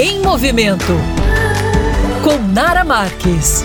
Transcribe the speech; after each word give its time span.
Em 0.00 0.20
Movimento 0.20 0.92
com 2.22 2.38
Nara 2.54 2.84
Marques. 2.84 3.64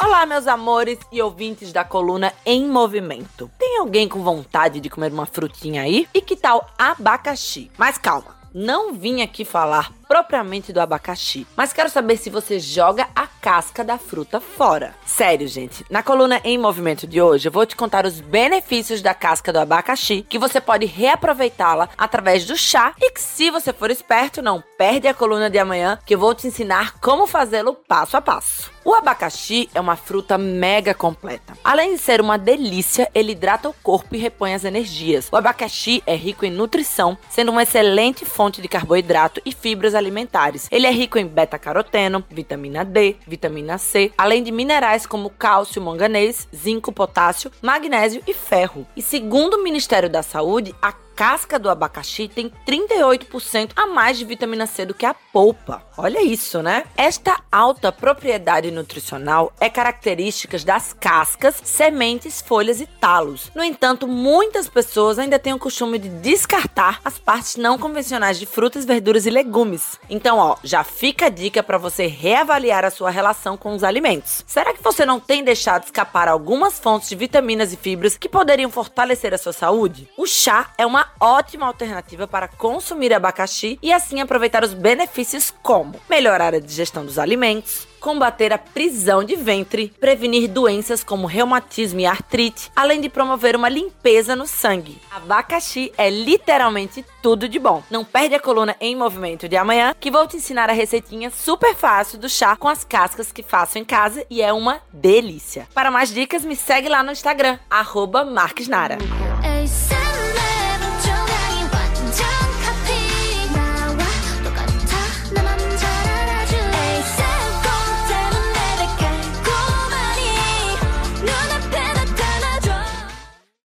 Olá, 0.00 0.24
meus 0.24 0.46
amores 0.46 0.98
e 1.12 1.20
ouvintes 1.20 1.74
da 1.74 1.84
coluna 1.84 2.32
Em 2.46 2.66
Movimento. 2.66 3.50
Tem 3.58 3.76
alguém 3.76 4.08
com 4.08 4.22
vontade 4.22 4.80
de 4.80 4.88
comer 4.88 5.12
uma 5.12 5.26
frutinha 5.26 5.82
aí? 5.82 6.08
E 6.14 6.22
que 6.22 6.36
tal 6.36 6.66
abacaxi? 6.78 7.70
Mas 7.76 7.98
calma, 7.98 8.34
não 8.54 8.94
vim 8.94 9.20
aqui 9.20 9.44
falar 9.44 9.99
propriamente 10.10 10.72
do 10.72 10.80
abacaxi, 10.80 11.46
mas 11.56 11.72
quero 11.72 11.88
saber 11.88 12.16
se 12.16 12.28
você 12.28 12.58
joga 12.58 13.06
a 13.14 13.28
casca 13.28 13.84
da 13.84 13.96
fruta 13.96 14.40
fora. 14.40 14.92
Sério, 15.06 15.46
gente, 15.46 15.86
na 15.88 16.02
coluna 16.02 16.40
Em 16.42 16.58
Movimento 16.58 17.06
de 17.06 17.22
hoje 17.22 17.46
eu 17.46 17.52
vou 17.52 17.64
te 17.64 17.76
contar 17.76 18.04
os 18.04 18.20
benefícios 18.20 19.00
da 19.00 19.14
casca 19.14 19.52
do 19.52 19.60
abacaxi, 19.60 20.26
que 20.28 20.36
você 20.36 20.60
pode 20.60 20.84
reaproveitá-la 20.84 21.90
através 21.96 22.44
do 22.44 22.56
chá 22.56 22.92
e 23.00 23.12
que 23.12 23.22
se 23.22 23.52
você 23.52 23.72
for 23.72 23.88
esperto, 23.88 24.42
não 24.42 24.60
perde 24.76 25.06
a 25.06 25.14
coluna 25.14 25.48
de 25.48 25.60
amanhã, 25.60 25.96
que 26.04 26.16
eu 26.16 26.18
vou 26.18 26.34
te 26.34 26.48
ensinar 26.48 26.98
como 26.98 27.28
fazê-lo 27.28 27.74
passo 27.74 28.16
a 28.16 28.20
passo. 28.20 28.68
O 28.82 28.94
abacaxi 28.94 29.68
é 29.74 29.80
uma 29.80 29.94
fruta 29.94 30.38
mega 30.38 30.94
completa. 30.94 31.52
Além 31.62 31.94
de 31.94 31.98
ser 32.00 32.18
uma 32.18 32.38
delícia, 32.38 33.10
ele 33.14 33.32
hidrata 33.32 33.68
o 33.68 33.74
corpo 33.74 34.16
e 34.16 34.18
repõe 34.18 34.54
as 34.54 34.64
energias. 34.64 35.28
O 35.30 35.36
abacaxi 35.36 36.02
é 36.06 36.16
rico 36.16 36.46
em 36.46 36.50
nutrição, 36.50 37.16
sendo 37.28 37.52
uma 37.52 37.62
excelente 37.62 38.24
fonte 38.24 38.62
de 38.62 38.68
carboidrato 38.68 39.40
e 39.44 39.52
fibras 39.52 39.94
alimentares. 40.00 40.66
Ele 40.70 40.86
é 40.86 40.90
rico 40.90 41.18
em 41.18 41.26
beta-caroteno, 41.26 42.24
vitamina 42.28 42.84
D, 42.84 43.16
vitamina 43.26 43.78
C, 43.78 44.12
além 44.18 44.42
de 44.42 44.50
minerais 44.50 45.06
como 45.06 45.30
cálcio, 45.30 45.80
manganês, 45.80 46.48
zinco, 46.54 46.92
potássio, 46.92 47.50
magnésio 47.62 48.22
e 48.26 48.34
ferro. 48.34 48.86
E 48.96 49.02
segundo 49.02 49.54
o 49.54 49.62
Ministério 49.62 50.10
da 50.10 50.22
Saúde, 50.22 50.74
a 50.82 50.92
casca 51.20 51.58
do 51.58 51.68
abacaxi 51.68 52.28
tem 52.28 52.50
38% 52.66 53.72
a 53.76 53.86
mais 53.86 54.16
de 54.16 54.24
vitamina 54.24 54.64
C 54.64 54.86
do 54.86 54.94
que 54.94 55.04
a 55.04 55.12
polpa. 55.12 55.82
Olha 55.98 56.22
isso, 56.22 56.62
né? 56.62 56.84
Esta 56.96 57.42
alta 57.52 57.92
propriedade 57.92 58.70
nutricional 58.70 59.52
é 59.60 59.68
característica 59.68 60.58
das 60.60 60.94
cascas, 60.94 61.60
sementes, 61.62 62.40
folhas 62.40 62.80
e 62.80 62.86
talos. 62.86 63.52
No 63.54 63.62
entanto, 63.62 64.08
muitas 64.08 64.66
pessoas 64.66 65.18
ainda 65.18 65.38
têm 65.38 65.52
o 65.52 65.58
costume 65.58 65.98
de 65.98 66.08
descartar 66.08 67.02
as 67.04 67.18
partes 67.18 67.56
não 67.56 67.76
convencionais 67.76 68.38
de 68.38 68.46
frutas, 68.46 68.86
verduras 68.86 69.26
e 69.26 69.30
legumes. 69.30 70.00
Então, 70.08 70.38
ó, 70.38 70.56
já 70.64 70.82
fica 70.82 71.26
a 71.26 71.28
dica 71.28 71.62
para 71.62 71.76
você 71.76 72.06
reavaliar 72.06 72.82
a 72.82 72.90
sua 72.90 73.10
relação 73.10 73.58
com 73.58 73.74
os 73.74 73.84
alimentos. 73.84 74.42
Será 74.46 74.72
que 74.72 74.82
você 74.82 75.04
não 75.04 75.20
tem 75.20 75.44
deixado 75.44 75.84
escapar 75.84 76.28
algumas 76.28 76.78
fontes 76.78 77.10
de 77.10 77.14
vitaminas 77.14 77.74
e 77.74 77.76
fibras 77.76 78.16
que 78.16 78.26
poderiam 78.26 78.70
fortalecer 78.70 79.34
a 79.34 79.38
sua 79.38 79.52
saúde? 79.52 80.08
O 80.16 80.26
chá 80.26 80.72
é 80.78 80.86
uma 80.86 81.09
ótima 81.18 81.66
alternativa 81.66 82.26
para 82.26 82.48
consumir 82.48 83.12
abacaxi 83.12 83.78
e 83.82 83.92
assim 83.92 84.20
aproveitar 84.20 84.62
os 84.62 84.74
benefícios 84.74 85.52
como 85.62 85.94
melhorar 86.08 86.54
a 86.54 86.60
digestão 86.60 87.04
dos 87.04 87.18
alimentos, 87.18 87.88
combater 88.00 88.52
a 88.52 88.58
prisão 88.58 89.22
de 89.22 89.36
ventre, 89.36 89.92
prevenir 90.00 90.48
doenças 90.48 91.04
como 91.04 91.26
reumatismo 91.26 92.00
e 92.00 92.06
artrite, 92.06 92.72
além 92.74 93.00
de 93.00 93.08
promover 93.08 93.54
uma 93.54 93.68
limpeza 93.68 94.34
no 94.34 94.46
sangue. 94.46 95.00
Abacaxi 95.10 95.92
é 95.96 96.08
literalmente 96.08 97.04
tudo 97.22 97.48
de 97.48 97.58
bom. 97.58 97.82
Não 97.90 98.04
perde 98.04 98.34
a 98.34 98.40
coluna 98.40 98.74
em 98.80 98.96
movimento 98.96 99.48
de 99.48 99.56
amanhã, 99.56 99.94
que 100.00 100.10
vou 100.10 100.26
te 100.26 100.38
ensinar 100.38 100.70
a 100.70 100.72
receitinha 100.72 101.30
super 101.30 101.74
fácil 101.74 102.18
do 102.18 102.28
chá 102.28 102.56
com 102.56 102.68
as 102.68 102.82
cascas 102.82 103.30
que 103.30 103.42
faço 103.42 103.78
em 103.78 103.84
casa 103.84 104.24
e 104.30 104.40
é 104.40 104.52
uma 104.52 104.80
delícia. 104.92 105.68
Para 105.74 105.90
mais 105.90 106.12
dicas, 106.12 106.44
me 106.44 106.56
segue 106.56 106.88
lá 106.88 107.02
no 107.02 107.12
Instagram, 107.12 107.58
arroba 107.68 108.24
Marquesnara. 108.24 108.96